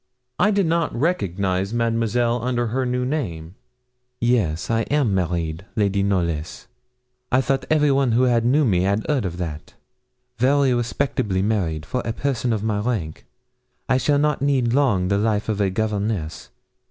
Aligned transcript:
I 0.39 0.49
did 0.49 0.65
not 0.65 0.95
recognise 0.99 1.75
Mademoiselle 1.75 2.41
under 2.41 2.65
her 2.69 2.87
new 2.87 3.05
name.' 3.05 3.53
'Yes 4.19 4.71
I 4.71 4.81
am 4.89 5.13
married, 5.13 5.63
Lady 5.75 6.01
Knollys; 6.01 6.65
I 7.31 7.39
thought 7.39 7.67
everyone 7.69 8.13
who 8.13 8.25
knew 8.41 8.65
me 8.65 8.81
had 8.81 9.05
heard 9.07 9.25
of 9.25 9.37
that. 9.37 9.75
Very 10.39 10.73
respectably 10.73 11.43
married, 11.43 11.85
for 11.85 12.01
a 12.03 12.13
person 12.13 12.51
of 12.51 12.63
my 12.63 12.79
rank. 12.79 13.27
I 13.87 13.97
shall 13.97 14.17
not 14.17 14.41
need 14.41 14.73
long 14.73 15.09
the 15.09 15.19
life 15.19 15.47
of 15.49 15.61
a 15.61 15.69
governess. 15.69 16.49